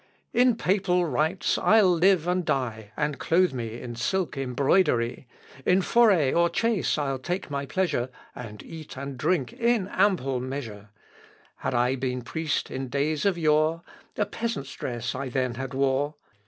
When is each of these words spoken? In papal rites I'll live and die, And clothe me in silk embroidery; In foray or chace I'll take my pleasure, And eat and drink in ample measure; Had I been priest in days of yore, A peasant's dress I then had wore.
In 0.33 0.55
papal 0.55 1.05
rites 1.05 1.59
I'll 1.59 1.91
live 1.93 2.27
and 2.27 2.43
die, 2.43 2.91
And 2.97 3.19
clothe 3.19 3.53
me 3.53 3.79
in 3.79 3.95
silk 3.95 4.35
embroidery; 4.35 5.27
In 5.63 5.83
foray 5.83 6.33
or 6.33 6.49
chace 6.49 6.97
I'll 6.97 7.19
take 7.19 7.51
my 7.51 7.67
pleasure, 7.67 8.09
And 8.33 8.63
eat 8.63 8.97
and 8.97 9.15
drink 9.15 9.53
in 9.53 9.87
ample 9.89 10.39
measure; 10.39 10.89
Had 11.57 11.75
I 11.75 11.97
been 11.97 12.23
priest 12.23 12.71
in 12.71 12.87
days 12.89 13.25
of 13.25 13.37
yore, 13.37 13.83
A 14.17 14.25
peasant's 14.25 14.73
dress 14.73 15.13
I 15.13 15.29
then 15.29 15.53
had 15.53 15.75
wore. 15.75 16.15